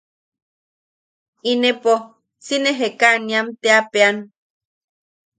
[1.51, 1.93] Inepo
[2.45, 4.15] si nee Jekaaniam teapean;.